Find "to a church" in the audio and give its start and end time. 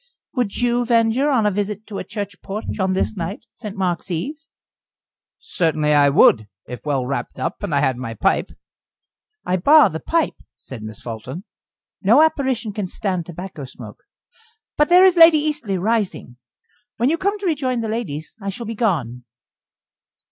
1.85-2.41